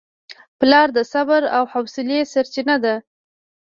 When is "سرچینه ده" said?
2.33-2.95